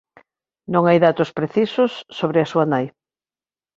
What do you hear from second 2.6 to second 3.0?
nai.